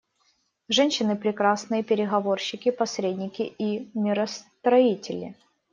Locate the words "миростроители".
3.95-5.37